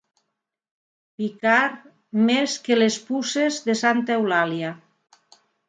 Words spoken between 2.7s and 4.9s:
les puces de santa Eulàlia.